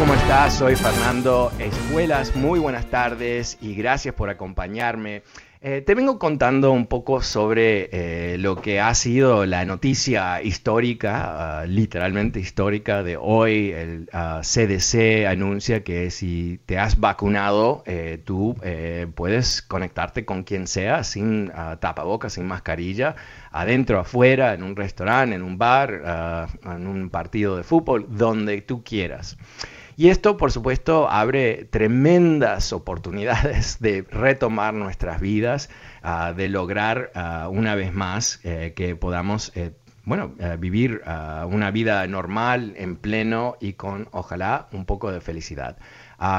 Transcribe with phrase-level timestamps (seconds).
[0.00, 0.54] ¿Cómo estás?
[0.54, 2.34] Soy Fernando Escuelas.
[2.34, 5.22] Muy buenas tardes y gracias por acompañarme.
[5.60, 11.60] Eh, te vengo contando un poco sobre eh, lo que ha sido la noticia histórica,
[11.60, 13.72] ah, literalmente histórica de hoy.
[13.72, 18.56] El ah, CDC anuncia que si te has vacunado, eh, tú
[19.14, 23.16] puedes conectarte con quien sea sin ah, tapabocas, sin mascarilla,
[23.52, 28.82] adentro, afuera, en un restaurante, en un bar, en un partido de fútbol, donde tú
[28.82, 29.36] quieras.
[30.00, 35.68] Y esto, por supuesto, abre tremendas oportunidades de retomar nuestras vidas,
[36.02, 39.72] uh, de lograr uh, una vez más eh, que podamos, eh,
[40.04, 45.20] bueno, eh, vivir uh, una vida normal, en pleno y con, ojalá, un poco de
[45.20, 45.76] felicidad.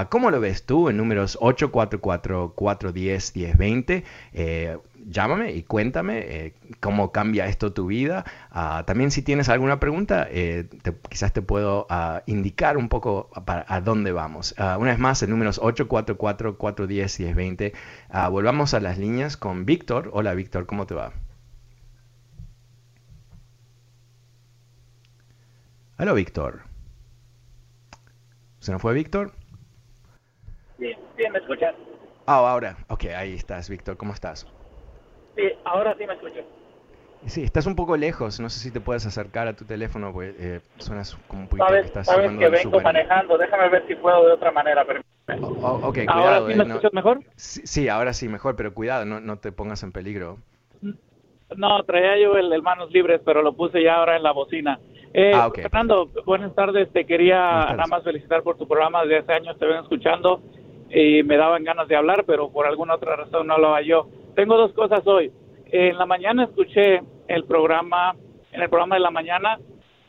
[0.09, 4.03] ¿Cómo lo ves tú en números 844-410-1020?
[5.07, 8.23] llámame y cuéntame eh, cómo cambia esto tu vida.
[8.53, 10.67] Uh, también si tienes alguna pregunta, eh,
[11.09, 14.55] quizás te puedo uh, indicar un poco para, a dónde vamos.
[14.57, 17.73] Una vez más, el número es 844-410-1020.
[18.29, 20.09] volvamos a las líneas con Víctor.
[20.13, 21.13] Hola Víctor, ¿cómo te va?
[25.97, 26.61] Hola Víctor.
[28.59, 29.33] ¿Se nos fue Víctor?
[31.21, 31.75] Sí, me escuchas.
[32.25, 32.77] Ah, ahora.
[32.87, 33.95] Ok, ahí estás, Víctor.
[33.97, 34.47] ¿Cómo estás?
[35.35, 36.41] Sí, ahora sí me escucho.
[37.27, 40.33] Sí, estás un poco lejos, no sé si te puedes acercar a tu teléfono, porque
[40.39, 42.83] eh, suenas como un poquito sabes, que estás sabes que vengo súper.
[42.83, 44.83] manejando, déjame ver si puedo de otra manera.
[44.85, 45.01] Pero...
[45.39, 46.47] Oh, oh, ok, ¿Ahora cuidado.
[46.47, 47.19] sí eh, me no- escuchas mejor?
[47.35, 50.39] Sí, sí, ahora sí, mejor, pero cuidado, no, no te pongas en peligro.
[51.55, 54.79] No, traía yo el, el manos libres, pero lo puse ya ahora en la bocina.
[55.13, 56.91] Eh, Ah, ok, Fernando, buenas tardes.
[56.91, 57.77] Te quería Buenas tardes.
[57.77, 59.03] nada más felicitar por tu programa.
[59.03, 60.41] Desde hace años te ven escuchando
[60.93, 64.07] y me daban ganas de hablar, pero por alguna otra razón no hago yo.
[64.35, 65.31] Tengo dos cosas hoy.
[65.67, 68.15] En la mañana escuché el programa,
[68.51, 69.57] en el programa de la mañana,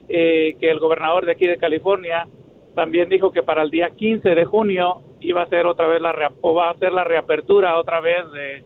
[0.09, 2.27] eh, que el gobernador de aquí de California
[2.75, 6.33] también dijo que para el día 15 de junio iba a ser otra vez la
[6.41, 8.65] o va a ser la reapertura otra vez de,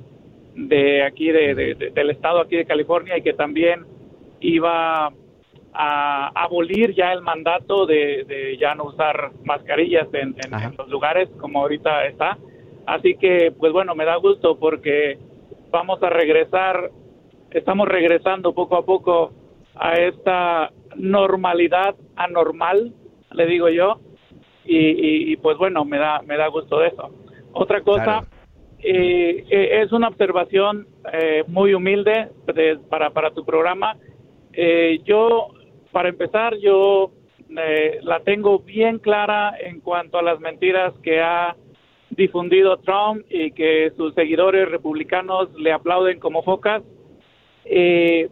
[0.54, 3.84] de aquí de, de- de- del estado aquí de California y que también
[4.40, 5.12] iba
[5.78, 11.28] a abolir ya el mandato de, de ya no usar mascarillas en, en- los lugares
[11.38, 12.38] como ahorita está.
[12.86, 15.18] Así que, pues bueno, me da gusto porque
[15.70, 16.90] vamos a regresar,
[17.50, 19.32] estamos regresando poco a poco
[19.74, 22.92] a esta normalidad anormal,
[23.32, 24.00] le digo yo,
[24.64, 27.10] y, y- y, pues bueno, me da, me da gusto de eso.
[27.52, 28.26] Otra cosa, Claro.
[28.78, 33.96] eh, eh, es una observación eh, muy humilde de- para, para tu programa.
[34.52, 35.48] Eh, yo,
[35.96, 37.10] para empezar, yo
[37.56, 41.56] eh, la tengo bien clara en cuanto a las mentiras que ha
[42.10, 46.82] difundido Trump y que sus seguidores republicanos le aplauden como focas.
[47.64, 48.28] Eh,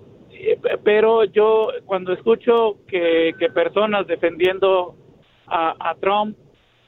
[0.84, 4.94] pero yo cuando escucho que, que personas defendiendo
[5.46, 6.36] a, a Trump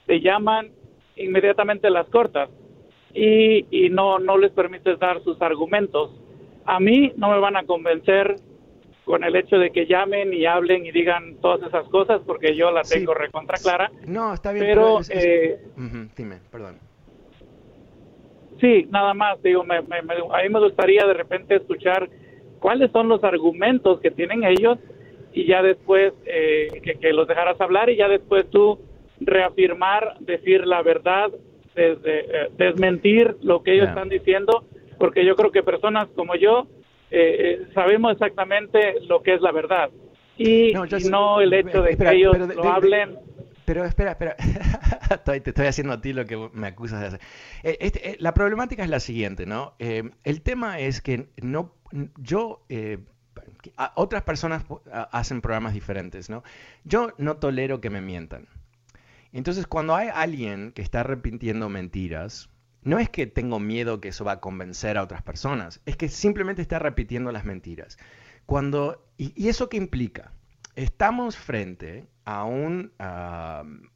[0.04, 0.72] te llaman
[1.16, 2.50] inmediatamente las cortas
[3.14, 6.10] y, y no, no les permites dar sus argumentos.
[6.66, 8.36] A mí no me van a convencer
[9.06, 12.72] con el hecho de que llamen y hablen y digan todas esas cosas porque yo
[12.72, 12.98] la Sí.
[12.98, 13.88] tengo recontra clara.
[14.04, 15.58] No, está bien, Pero, es- es- eh,
[16.16, 16.80] dime, perdón.
[18.60, 22.08] Sí, nada más, digo, me, me- me- a mí me gustaría de repente escuchar
[22.58, 24.76] cuáles son los argumentos que tienen ellos
[25.32, 28.80] y ya después eh, que, que los dejaras hablar y ya después tú
[29.20, 31.30] reafirmar, decir la verdad,
[31.76, 34.64] desde, eh, desmentir lo que ellos están diciendo,
[34.98, 36.66] porque yo creo que personas como yo
[37.10, 39.90] eh, eh, sabemos exactamente lo que es la verdad
[40.36, 40.96] y No, yo
[41.40, 43.18] el hecho de espera, que ellos pero lo de- de- hablen
[43.64, 44.36] Pero espera, espera.
[45.24, 47.20] te estoy haciendo a ti lo que me acusas de hacer.
[47.64, 49.74] Eh, este, eh, la problemática es la siguiente, ¿no?
[49.78, 51.72] El tema es que no,
[52.16, 52.62] yo,
[53.94, 54.64] otras personas
[55.10, 56.42] hacen programas diferentes, ¿no?
[56.84, 58.46] Yo no tolero que me mientan.
[59.32, 62.48] Entonces, cuando hay alguien que está repitiendo mentiras,
[62.86, 66.08] no es que tengo miedo que eso va a convencer a otras personas, es que
[66.08, 67.98] simplemente está repitiendo las mentiras.
[68.46, 70.32] Cuando, y, eso qué implica?
[70.76, 72.92] Estamos frente a un,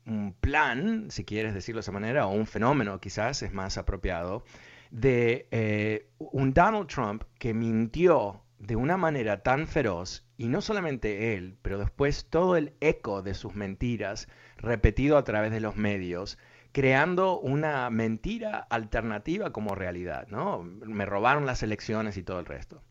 [0.07, 4.45] un, plan, si quieres decirlo de esa manera, o un fenómeno quizás es más apropiado,
[4.91, 11.37] de eh, un Donald Trump que mintió de una manera tan feroz, y no solamente
[11.37, 14.27] él, pero después todo el eco de sus mentiras
[14.57, 16.39] repetido a través de los medios,
[16.73, 20.63] creando una mentira alternativa como realidad, ¿no?
[20.63, 22.83] Me robaron las elecciones y todo el resto.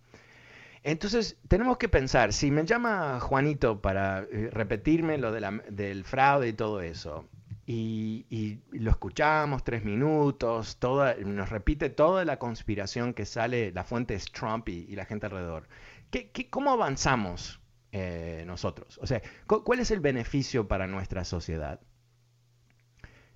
[0.83, 6.53] Entonces, tenemos que pensar, si me llama Juanito para eh, repetirme lo del fraude y
[6.53, 7.27] todo eso,
[7.71, 14.15] y, lo escuchamos tres minutos, toda, nos repite toda la conspiración que sale, la fuente
[14.15, 15.67] es Trump y, la gente alrededor,
[16.09, 17.59] ¿qué, cómo avanzamos
[17.91, 18.97] eh, nosotros?
[19.01, 21.79] O sea, ¿cuál es el beneficio para nuestra sociedad?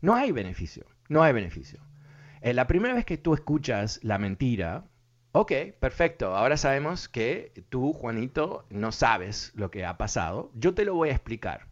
[0.04, 1.80] No hay beneficio, no hay beneficio.
[2.42, 4.84] Eh, la primera vez que tú escuchas la mentira,
[5.36, 6.36] Ok, perfecto.
[6.36, 10.52] Ahora sabemos que tú, Juanito, no sabes lo que ha pasado.
[10.54, 11.66] Yo te lo voy a explicar.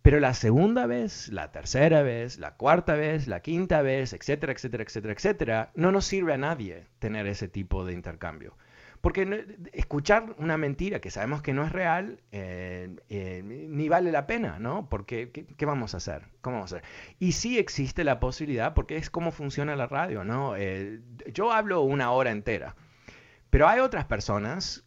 [0.00, 4.84] Pero la segunda vez, la tercera vez, la cuarta vez, la quinta vez, etcétera, etcétera,
[4.84, 8.56] etcétera, etcétera, no nos sirve a nadie tener ese tipo de intercambio.
[9.06, 14.26] Porque escuchar una mentira que sabemos que no es real, eh, eh, ni vale la
[14.26, 14.88] pena, ¿no?
[14.88, 16.24] Porque, ¿qué, vamos a hacer?
[16.40, 16.88] ¿Cómo vamos a hacer?
[17.20, 20.56] Y sí existe la posibilidad, porque es como funciona la radio, ¿no?
[20.56, 22.74] Eh, yo hablo una hora entera,
[23.48, 24.82] pero hay otras personas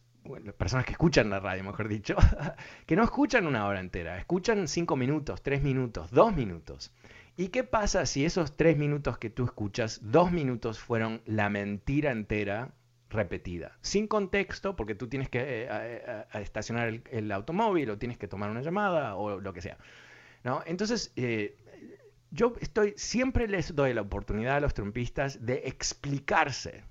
[0.58, 2.14] personas que escuchan la radio, mejor dicho,
[2.86, 6.92] que no escuchan una hora entera, escuchan cinco minutos, tres minutos, dos minutos.
[7.38, 12.12] ¿Y qué pasa si esos tres minutos que tú escuchas, dos minutos fueron la mentira
[12.12, 12.74] entera
[13.10, 18.50] repetida, sin contexto, porque tú tienes que eh, estacionar el, automóvil o tienes que tomar
[18.50, 19.76] una llamada o lo que sea.
[20.44, 20.62] ¿no?
[20.64, 21.58] Entonces, eh,
[22.30, 26.84] yo estoy, siempre les doy la oportunidad a los trumpistas de explicarse,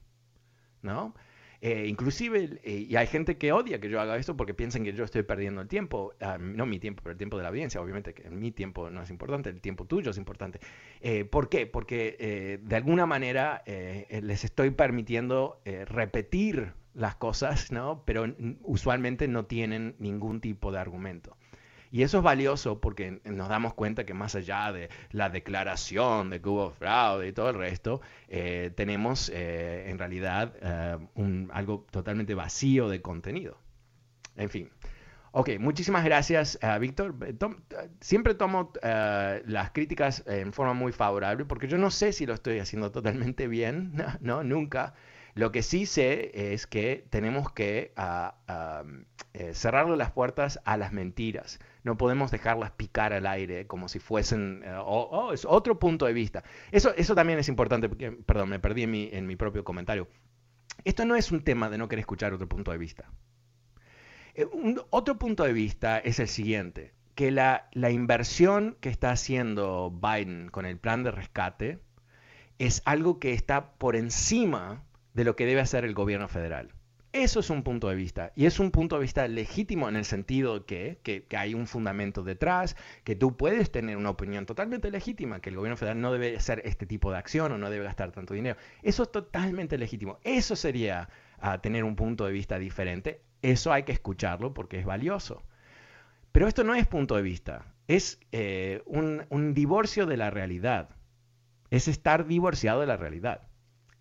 [0.81, 1.16] ¿no?
[1.61, 4.94] Eh, inclusive, eh, y hay gente que odia que yo haga esto porque piensan que
[4.94, 7.81] yo estoy perdiendo el tiempo, ah, no mi tiempo, pero el tiempo de la audiencia,
[7.81, 10.59] obviamente que mi tiempo no es importante, el tiempo tuyo es importante.
[11.01, 11.67] Eh, ¿Por qué?
[11.67, 18.03] Porque de alguna manera les estoy permitiendo repetir las cosas, ¿no?
[18.05, 18.25] pero
[18.63, 21.38] usualmente no tienen ningún tipo de argumento.
[21.91, 26.41] Y eso es valioso porque nos damos cuenta que más allá de la declaración de
[26.41, 30.97] que hubo fraude y todo el resto, eh, tenemos eh, en realidad eh,
[31.51, 33.57] algo totalmente vacío de contenido.
[34.36, 34.69] En fin.
[35.31, 37.15] Ok, muchísimas gracias, Víctor.
[38.01, 42.57] siempre tomo las críticas en forma muy favorable porque yo no sé si lo estoy
[42.59, 44.94] haciendo totalmente bien, no, nunca.
[45.36, 51.59] Lo que sí sé es que tenemos que uh, cerrarle las puertas a las mentiras.
[51.83, 56.13] No podemos dejarlas picar al aire como si fuesen, eh, oh, es otro punto de
[56.13, 56.43] vista.
[56.71, 60.07] Eso, eso también es importante, porque, perdón, me perdí en mi, en mi propio comentario.
[60.83, 63.11] Esto no es un tema de no querer escuchar otro punto de vista.
[64.35, 64.47] Eh,
[64.89, 70.49] otro punto de vista es el siguiente, que la, la inversión que está haciendo Biden
[70.49, 71.79] con el plan de rescate
[72.59, 74.83] es algo que está por encima
[75.13, 76.74] de lo que debe hacer el gobierno federal.
[77.12, 80.06] Eso es un punto de vista y es un punto de vista legítimo en el
[80.06, 85.39] sentido que, que, hay un fundamento detrás, que tú puedes tener una opinión totalmente legítima,
[85.39, 88.12] que el gobierno federal no debe hacer este tipo de acción o no debe gastar
[88.12, 88.58] tanto dinero.
[88.84, 90.20] Eso es totalmente legítimo.
[90.24, 93.22] Eso sería ah, tener un punto de vista diferente.
[93.42, 95.44] Eso hay que escucharlo porque es valioso.
[96.32, 100.89] Pero esto no es punto de vista, es eh, un, un divorcio de la realidad.
[101.72, 103.49] Es estar divorciado de la realidad.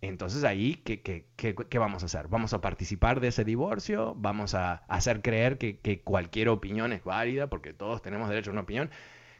[0.01, 2.29] Entonces ahí, ¿qué, qué, qué, vamos a hacer?
[2.29, 4.15] ¿Vamos a participar de ese divorcio?
[4.17, 8.61] ¿Vamos a hacer creer que, cualquier opinión es válida porque todos tenemos derecho a una
[8.61, 8.89] opinión?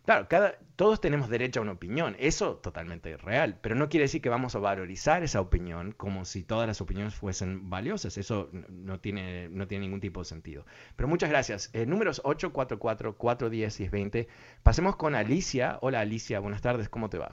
[0.04, 4.22] Claro, cada, todos tenemos derecho a una opinión, eso totalmente real, pero no quiere decir
[4.22, 9.00] que vamos a valorizar esa opinión como si todas las opiniones fuesen valiosas, eso no
[9.00, 10.66] tiene, no tiene ningún tipo de sentido.
[10.96, 11.70] Pero muchas gracias.
[11.74, 14.28] Eh, números 844, 410 y 20.
[14.64, 15.78] Pasemos con Alicia.
[15.82, 17.32] Hola Alicia, buenas tardes, ¿cómo te va?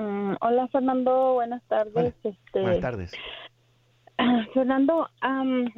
[0.00, 2.14] Mm, hola Fernando, buenas tardes.
[2.24, 3.12] Este, buenas tardes.
[4.54, 5.08] Fernando,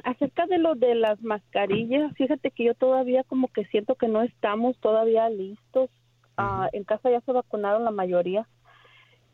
[0.04, 4.22] acerca de lo de las mascarillas, fíjate que yo todavía como que siento que no
[4.22, 5.90] estamos todavía listos.
[6.36, 8.48] Ah, en casa ya se vacunaron la mayoría,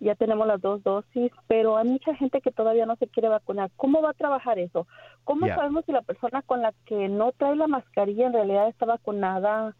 [0.00, 3.70] ya tenemos las dos dosis, pero hay mucha gente que todavía no se quiere vacunar.
[3.76, 4.86] ¿Cómo va a trabajar eso?
[5.24, 8.86] ¿Cómo sabemos si la persona con la que no trae la mascarilla en realidad está
[8.86, 9.76] vacunada?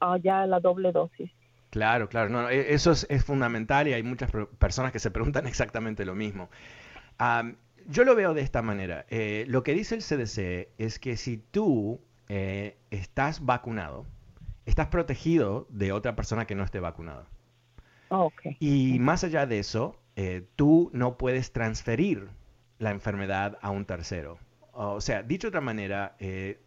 [0.00, 1.30] ah, ya la doble dosis.
[1.76, 5.46] Claro, claro, no, e- eso es, es fundamental y hay muchas personas que se preguntan
[5.46, 6.48] exactamente lo mismo.
[7.88, 9.06] Yo lo veo de esta manera.
[9.10, 14.06] Eh, lo que dice el CDC es que si tú eh, estás vacunado,
[14.64, 17.26] estás protegido de otra persona que no esté vacunada.
[18.10, 18.42] Ah, ok.
[18.58, 22.28] Y más allá de eso, eh, tú no puedes transferir
[22.78, 24.38] la enfermedad a un tercero.
[24.72, 26.16] O sea, dicho de otra manera,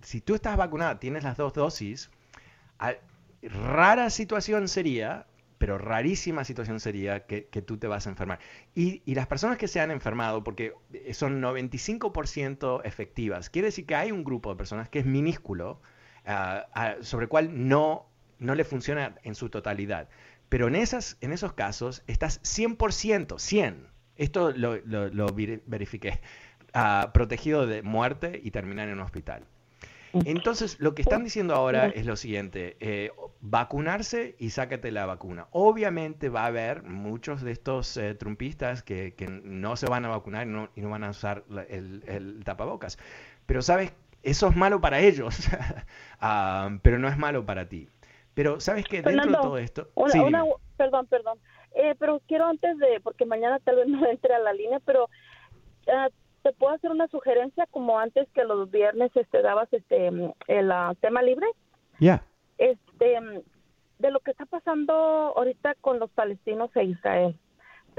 [0.01, 2.09] si tú estás vacunada, tienes las dos dosis,
[2.79, 2.95] a-
[3.41, 5.27] rara situación sería,
[5.57, 8.39] pero rarísima situación sería que, tú te vas a enfermar.
[8.75, 10.73] Y, las personas que se han enfermado, porque
[11.11, 15.81] son 95% efectivas, quiere decir que hay un grupo de personas que es minúsculo,
[16.25, 18.07] ah, ah, sobre el cual no,
[18.39, 20.09] no le funciona en su totalidad.
[20.49, 23.87] Pero en, esas, en esos casos estás 100%, 100.
[24.15, 26.19] Esto lo, lo- lo veri- verifiqué.
[26.73, 29.45] ah, protegido de muerte y terminar en un hospital.
[30.25, 33.11] Entonces, lo que están diciendo ahora es lo siguiente, eh,
[33.41, 35.47] vacunarse y sácate la vacuna.
[35.51, 40.09] Obviamente va a haber muchos de estos eh, trumpistas que, que no se van a
[40.09, 42.97] vacunar y no, y no van a usar la- el, el tapabocas.
[43.45, 43.93] Pero, ¿sabes?
[44.23, 45.37] Eso es malo para ellos,
[46.19, 47.87] Ah, pero no es malo para ti.
[48.33, 49.89] Pero, ¿sabes que Dentro de todo esto...
[49.95, 50.43] Una, Sí, una-
[50.77, 51.39] perdón, perdón.
[51.75, 55.09] Eh, pero quiero antes de, porque mañana tal vez no entre a la línea, pero
[55.87, 56.09] ah,
[56.43, 60.07] te puedo hacer una sugerencia como antes que los viernes este dabas este
[60.47, 61.47] el ah, tema libre,
[61.99, 62.23] Ya.
[62.57, 63.17] este
[63.99, 67.35] de lo que está pasando ahorita con los palestinos e Israel.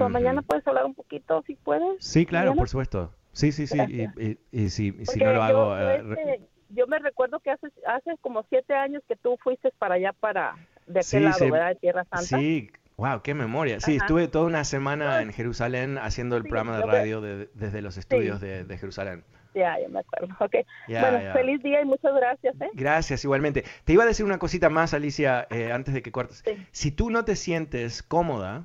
[0.08, 2.02] Mañana puedes hablar un poquito, si puedes.
[2.02, 2.60] Sí, claro, Mañana.
[2.62, 3.10] por supuesto.
[3.32, 3.78] Sí, sí, sí.
[3.86, 5.76] Y, y- y si, no lo hago...
[5.78, 9.70] yo, eh, este, yo me recuerdo que hace, hace como siete años que tú fuiste
[9.78, 10.54] para allá, para
[10.86, 11.50] de aquel Sí, lado.
[11.50, 11.68] ¿verdad?
[11.68, 12.38] De Tierra Santa.
[12.38, 12.70] Sí,
[13.00, 13.80] wow, qué memoria.
[13.80, 14.04] Sí, Ajá.
[14.04, 17.96] estuve toda una semana en Jerusalén haciendo el Sí, programa de radio de- desde los
[17.96, 19.24] estudios de, de Jerusalén.
[19.54, 20.28] Ya, ya me acuerdo.
[20.38, 20.54] Ok.
[20.86, 21.32] Ya, bueno, ya.
[21.32, 22.68] feliz día y muchas gracias, ¿eh?
[22.74, 23.64] Gracias, igualmente.
[23.84, 26.42] Te iba a decir una cosita más, Alicia, eh, antes de que cortes.
[26.44, 26.52] Sí.
[26.70, 28.64] Si tú no te sientes cómoda,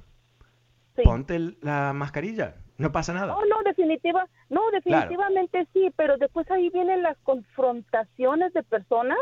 [1.03, 2.55] ponte la mascarilla.
[2.77, 3.33] No pasa nada.
[3.35, 9.17] Oh, no, definitiva, no, definitivamente sí, pero después ahí vienen las confrontaciones de personas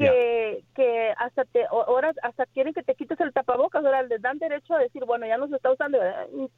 [0.00, 4.38] que, que hasta te, ahora hasta quieren que te quites el tapabocas, ahora les dan
[4.38, 5.98] derecho a decir, bueno, ya no se está usando,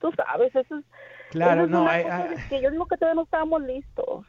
[0.01, 0.85] tú sabes, eso es,
[1.29, 4.27] Claro, eso es no, una cosa que yo digo que todavía no estábamos listos.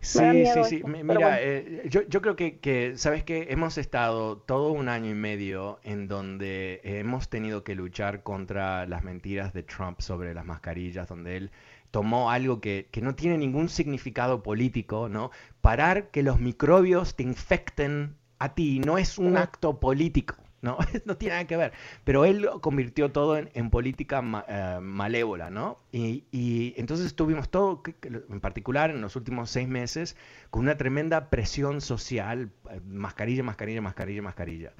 [0.00, 0.82] Sí, sí, sí.
[0.82, 1.38] eso, Mira, bueno.
[1.40, 3.48] eh, yo, yo creo que, que, ¿sabes qué?
[3.50, 9.04] Hemos estado todo un año y medio en donde hemos tenido que luchar contra las
[9.04, 11.50] mentiras de Trump sobre las mascarillas, donde él
[11.90, 15.30] tomó algo que, que no tiene ningún significado político, ¿no?
[15.60, 20.36] Parar que los microbios te infecten a ti no es un acto político.
[20.62, 21.72] No, no tiene nada que ver.
[22.04, 25.78] Pero él lo convirtió todo en, en política ma- eh, malévola, ¿no?
[25.90, 30.16] Y, y entonces estuvimos todo, en particular en los últimos seis meses,
[30.50, 34.72] con una tremenda presión social, eh, mascarilla, mascarilla, mascarilla, mascarilla.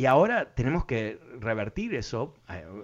[0.00, 2.34] Y ahora tenemos que revertir eso.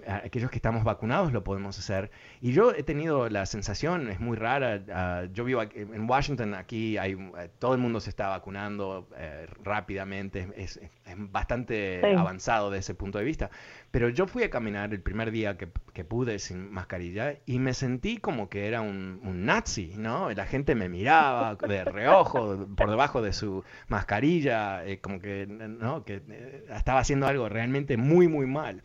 [0.05, 2.11] Aquellos que estamos vacunados lo podemos hacer.
[2.41, 4.83] Y yo he tenido la sensación, es muy rara.
[4.93, 9.07] ah, yo vivo aquí- en Washington, aquí hay, eh, todo el mundo se está vacunando
[9.17, 10.47] eh, rápidamente.
[10.55, 12.15] Es, es- es bastante Sí.
[12.15, 13.49] avanzado de ese punto de vista.
[13.89, 17.73] Pero yo fui a caminar el primer día que, que pude sin mascarilla y me
[17.73, 20.29] sentí como que era un, un nazi, ¿no?
[20.31, 26.03] La gente me miraba de reojo por debajo de su mascarilla, eh, como que, ¿no?
[26.03, 28.83] que eh, estaba haciendo algo realmente muy, muy mal.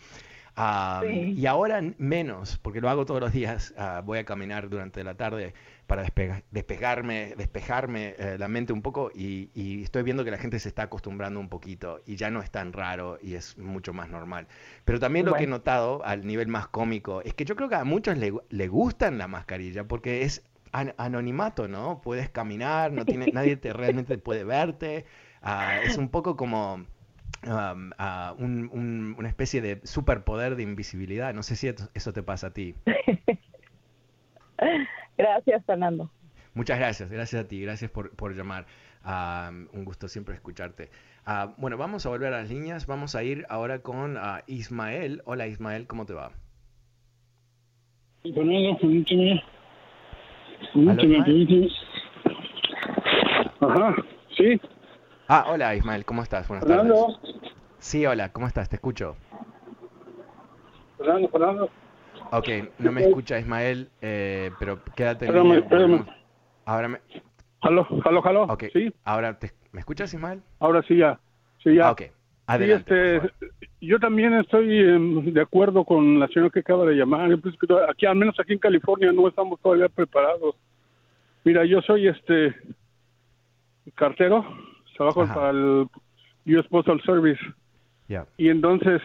[0.54, 1.32] Ah, Sí.
[1.36, 3.74] Y ahora menos, porque lo hago todos los días.
[3.78, 5.54] ah, voy a caminar durante la tarde
[5.86, 10.38] para despega- despegarme, despejarme eh, la mente un poco y, y estoy viendo que la
[10.38, 13.92] gente se está acostumbrando un poquito y ya no es tan raro y es mucho
[13.92, 14.46] más normal.
[14.84, 15.56] Pero también lo que he Bueno.
[15.56, 19.18] notado al nivel más cómico es que yo creo que a muchos le, le gustan
[19.18, 22.00] la mascarilla porque es an- anonimato, ¿no?
[22.02, 25.04] Puedes caminar, no tiene, nadie te realmente puede verte.
[25.42, 26.84] ah, es un poco como
[27.46, 31.32] um, ah, un- un- una especie de superpoder de invisibilidad.
[31.34, 32.74] No sé si eso te pasa a ti.
[35.18, 36.10] Gracias, Fernando.
[36.54, 38.66] Muchas gracias, gracias a ti, gracias por, por llamar.
[39.72, 40.90] Un gusto siempre escucharte.
[41.24, 42.86] Ah, bueno, vamos a volver a las líneas.
[42.86, 45.22] Vamos a ir ahora con ah, Ismael.
[45.24, 46.32] Hola Ismael, ¿cómo te va?
[53.60, 53.94] Ajá,
[54.36, 54.60] sí,
[55.28, 56.46] Ah, hola Ismael, ¿cómo estás?
[56.48, 56.92] Buenas tardes.
[57.82, 58.68] Sí, hola, ¿cómo estás?
[58.68, 59.16] Te escucho.
[60.96, 61.70] Fernando, Fernando.
[62.30, 62.48] Ok,
[62.78, 66.06] no me escucha Ismael, eh, pero quédate Espérame, espérame.
[66.64, 67.00] Ahora me...
[67.60, 68.42] Aló, aló, aló.
[68.44, 69.50] Ok, Sí, ahora te...
[69.72, 70.42] ¿Me escuchas Ismael?
[70.60, 71.18] ahora sí ya.
[71.60, 71.88] Sí, ya.
[71.88, 72.02] Ah, ok,
[72.46, 73.20] adelante.
[73.20, 77.36] Sí, este, yo también estoy em, de acuerdo con la señora que acaba de llamar.
[77.66, 80.54] To- aquí, al menos aquí en California, no estamos todavía preparados.
[81.42, 82.54] Mira, yo soy este
[83.96, 84.46] cartero,
[84.96, 85.34] trabajo Ajá.
[85.34, 85.88] para el
[86.46, 87.40] US Postal Service
[88.36, 89.00] Y entonces,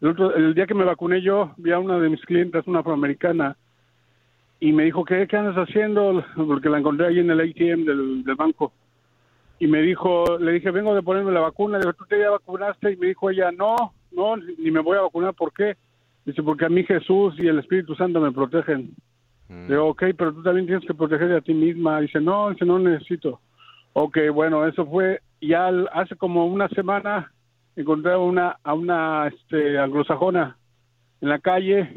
[0.00, 2.80] el, otro, el día que me vacuné yo, vi a una de mis clientes, una
[2.80, 3.56] afroamericana,
[4.60, 6.24] y me dijo, ¿qué, qué andas haciendo?
[6.36, 8.72] Porque la encontré ahí en el ATM del, del banco.
[9.58, 11.78] Y me dijo, le dije, vengo de ponerme la vacuna.
[11.78, 12.92] Le dije, ¿tú te ya vacunaste?
[12.92, 15.34] Y me dijo ella, no, no, ni me voy a vacunar.
[15.34, 15.76] ¿Por qué?
[16.24, 18.94] Dice, porque a mí Jesús y el Espíritu Santo me protegen.
[19.48, 19.68] Mm.
[19.68, 22.00] Digo, ok, pero tú también tienes que protegerte a ti misma.
[22.00, 23.40] Dice, no, dice, no necesito.
[23.92, 27.32] Ok, bueno, eso fue ya hace como una semana
[27.76, 30.56] encontré a una a una este anglosajona
[31.20, 31.92] en la calle.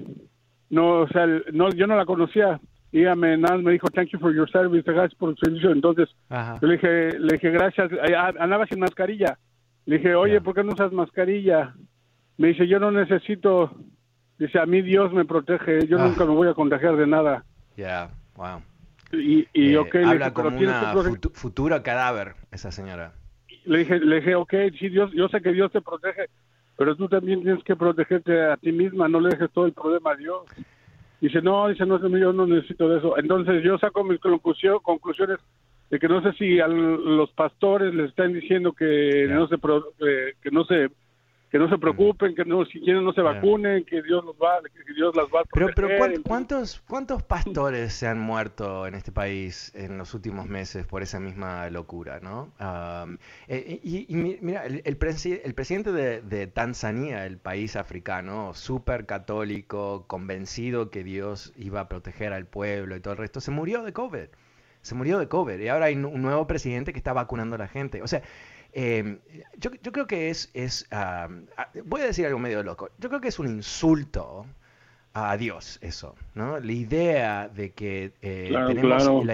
[0.69, 2.59] No, o sea, no yo no la conocía.
[2.91, 5.71] Y ella me, nada, me dijo, thank you for your service, gracias por tu servicio.
[5.71, 7.91] Entonces, yo le dije, le dije, gracias.
[8.39, 9.37] Andaba sin mascarilla.
[9.85, 11.75] Le dije, oye, ¿por qué no usas mascarilla?
[12.37, 13.75] Me dice, yo no necesito
[14.37, 16.07] Dice, a mí Dios me protege, yo ah.
[16.07, 17.43] nunca me voy a contagiar de nada.
[17.75, 18.61] Ya, wow.
[19.11, 20.93] Y, y eh, habla como una
[21.33, 23.13] futura cadáver, esa señora.
[23.67, 26.27] Le dije, le dije, ok, sí, Dios, yo sé que Dios te protege,
[26.77, 30.11] pero tú también tienes que protegerte a ti misma, no le dejes todo el problema
[30.11, 30.43] a Dios.
[31.19, 33.17] Dice, no, dice, no, yo no necesito de eso.
[33.17, 35.39] Entonces yo saco mis conclusiones
[35.89, 40.33] de que no sé si a los pastores les están diciendo que no se eh,
[40.41, 40.89] que no se
[41.49, 44.59] que no se preocupen, que no, si quieren no se vacunen, que Dios los va,
[44.61, 45.75] que Dios las va a proteger.
[45.75, 50.85] Pero, pero ¿cuántos, ¿cuántos pastores se han muerto en este país en los últimos meses
[50.85, 52.51] por esa misma locura, no?
[53.47, 54.07] Eh, y,
[54.41, 61.53] mira, el, el, presidente de, de, Tanzania, el país africano, súper católico, convencido que Dios
[61.55, 64.27] iba a proteger al pueblo y todo el resto, se murió de COVID.
[64.81, 67.67] Se murió de COVID y ahora hay un nuevo presidente que está vacunando a la
[67.67, 68.01] gente.
[68.01, 68.21] O sea,
[68.79, 69.17] Em,
[69.57, 70.87] yo, creo que es, es
[71.85, 74.45] voy a decir algo medio loco, yo creo que es un insulto
[75.15, 76.59] a Dios eso, ¿no?
[76.59, 79.25] La idea de que eh, tenemos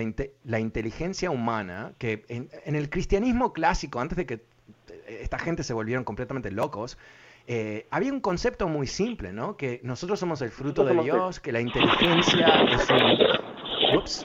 [0.45, 5.73] La, inteligencia humana, que en, el cristianismo clásico, antes de que eh, esta gente se
[5.73, 6.97] volvieron completamente locos,
[7.45, 9.57] eh, había un concepto muy simple, ¿no?
[9.57, 13.97] Que nosotros somos el fruto de Dios, que la inteligencia es un...
[13.97, 14.23] Ups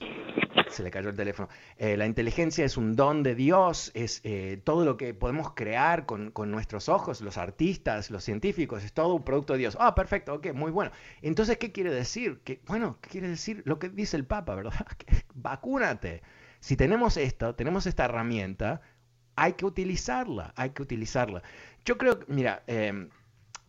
[0.70, 1.48] se le cayó el teléfono.
[1.76, 6.06] Eh, la inteligencia es un don de Dios, es eh, todo lo que podemos crear
[6.06, 9.76] con, nuestros ojos, los artistas, los científicos, es todo un producto de Dios.
[9.80, 10.90] Ah, perfecto, ok, muy bueno.
[11.22, 12.40] Entonces, ¿qué quiere decir?
[12.44, 13.62] Que, bueno, ¿qué quiere decir?
[13.64, 14.86] Lo que dice el Papa, ¿verdad?
[15.34, 16.22] vacúnate.
[16.60, 18.80] Si tenemos esto, tenemos esta herramienta,
[19.36, 21.42] hay que utilizarla, hay que utilizarla.
[21.84, 23.08] Yo creo, mira, eh,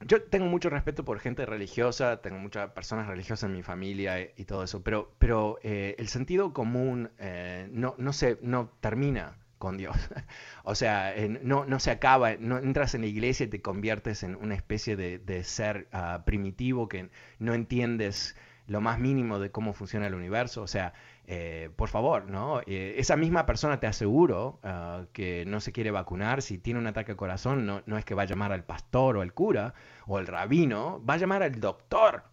[0.06, 4.46] yo tengo mucho respeto por gente religiosa, tengo muchas personas religiosas en mi familia y,
[4.46, 9.78] todo eso, pero, pero eh, el sentido común eh, no, no, se, no termina con
[9.78, 9.96] Dios.
[10.64, 14.36] o sea, no, no se acaba, no entras en la iglesia y te conviertes en
[14.36, 17.10] una especie de, ser ah, primitivo que
[17.40, 18.36] no entiendes
[18.68, 20.62] lo más mínimo de cómo funciona el universo.
[20.62, 20.94] O sea,
[21.32, 22.62] eh, por favor, ¿no?
[22.62, 26.88] Eh, esa misma persona te aseguro ah, que no se quiere vacunar, si tiene un
[26.88, 29.76] ataque al corazón, no, no, es que va a llamar al pastor o al cura
[30.08, 32.24] o al rabino, va a llamar al doctor,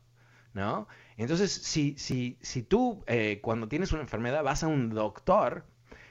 [0.55, 0.89] ¿no?
[1.19, 5.67] Entonces, si, si, si tú eh, cuando tienes una enfermedad vas a un doctor,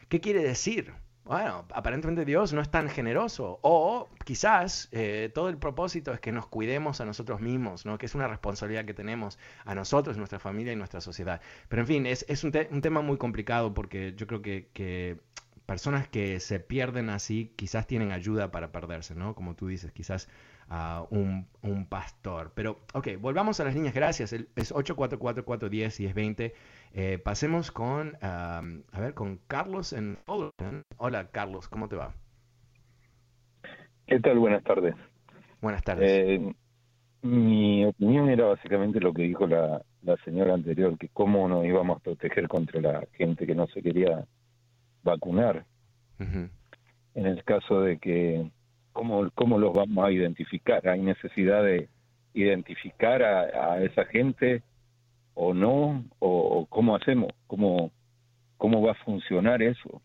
[0.07, 0.93] ¿qué quiere decir?
[1.25, 3.59] Bueno, aparentemente Dios no es tan generoso.
[3.63, 7.97] O quizás eh, todo el propósito es que nos cuidemos a nosotros mismos, ¿no?
[7.97, 11.41] que es una responsabilidad que tenemos a nosotros, nuestra familia y nuestra sociedad.
[11.67, 15.19] Pero en fin, es, un, tema muy complicado porque yo creo que,
[15.65, 19.33] personas que se pierden así quizás tienen ayuda para perderse, ¿no?
[19.33, 20.29] Como tú dices, quizás
[20.69, 21.47] a un,
[21.89, 22.51] pastor.
[22.55, 24.33] Pero, ok, volvamos a las líneas, gracias.
[24.33, 26.53] es 844 y es 20.
[26.93, 28.61] Eh, pasemos con, a
[28.97, 30.17] ver, con Carlos en
[30.97, 32.13] Hola, Carlos, ¿cómo te va?
[34.07, 34.39] ¿Qué tal?
[34.39, 34.95] Buenas tardes.
[35.61, 36.09] Buenas tardes.
[36.09, 36.53] Eh,
[37.23, 39.81] mi opinión era básicamente lo que dijo la,
[40.23, 44.25] señora anterior, que cómo nos íbamos a proteger contra la gente que no se quería
[45.03, 45.65] vacunar.
[46.19, 48.51] En el caso de que,
[48.95, 50.87] ¿cómo, ¿cómo los vamos a identificar?
[50.87, 51.89] ¿Hay necesidad de
[52.33, 54.63] identificar a esa gente
[55.35, 57.91] o no, o, cómo hacemos, cómo,
[58.57, 60.01] cómo va a funcionar eso.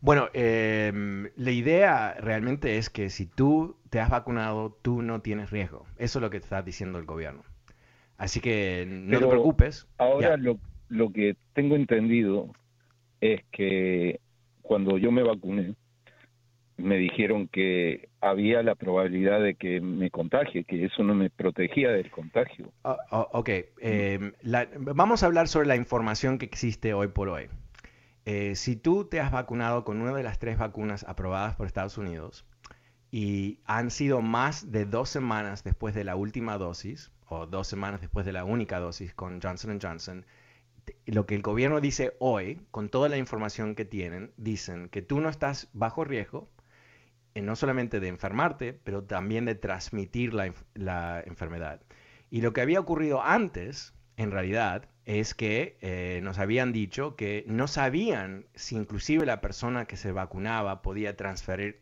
[0.00, 5.50] Bueno, em, la idea realmente es que si tú te has vacunado, tú no tienes
[5.50, 5.86] riesgo.
[5.98, 7.44] Eso es lo que está diciendo el gobierno.
[8.16, 9.86] Así que no te preocupes.
[9.98, 12.50] Ahora lo, lo que tengo entendido
[13.20, 14.20] es que
[14.62, 15.74] cuando yo me vacuné,
[16.80, 21.90] me dijeron que había la probabilidad de que me contagie, que eso no me protegía
[21.90, 22.72] del contagio.
[22.84, 22.96] Ah,
[23.32, 23.48] ok,
[23.80, 24.32] em,
[24.78, 27.48] vamos a hablar sobre la información que existe hoy por hoy.
[28.26, 31.98] Eh, si tú te has vacunado con una de las tres vacunas aprobadas por Estados
[31.98, 32.44] Unidos
[33.10, 38.00] y han sido más de dos semanas después de la última dosis, o dos semanas
[38.00, 40.26] después de la única dosis con Johnson Johnson,
[41.06, 45.20] lo que el gobierno dice hoy, con toda la información que tienen, dicen que tú
[45.20, 46.48] no estás bajo riesgo,
[47.34, 50.46] no solamente de enfermarte, pero también de transmitir la,
[51.26, 51.80] enfermedad.
[52.30, 57.44] Y lo que había ocurrido antes, en realidad, es que eh, nos habían dicho que
[57.48, 61.80] no sabían si inclusive la persona que se vacunaba podía transferir,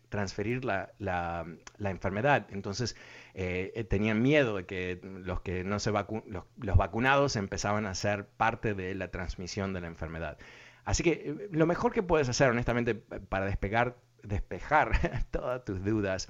[0.65, 1.47] la,
[1.79, 2.47] enfermedad.
[2.51, 2.97] Entonces
[3.35, 8.27] eh, eh, tenían miedo de que los que no se los, vacunados empezaban a ser
[8.27, 10.39] parte de la transmisión de la enfermedad.
[10.85, 16.29] Así que lo mejor que puedes hacer, honestamente, para despegar, despejar todas tus dudas,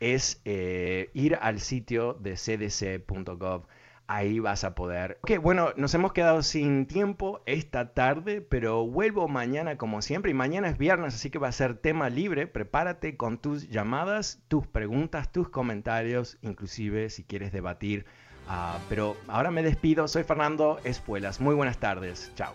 [0.00, 3.66] es ir al sitio de cdc.gov
[4.06, 5.18] ahí vas a poder.
[5.22, 10.34] Ok, bueno, nos hemos quedado sin tiempo esta tarde, pero vuelvo mañana como siempre y
[10.34, 12.46] mañana es viernes, así que va a ser tema libre.
[12.46, 18.06] Prepárate con tus llamadas, tus preguntas, tus comentarios, inclusive si quieres debatir.
[18.46, 21.40] Uh, pero ahora me despido, soy Fernando Espuelas.
[21.40, 22.54] Muy buenas tardes, chao.